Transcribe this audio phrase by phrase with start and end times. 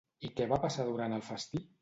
[0.27, 1.65] I què va passar durant el festí?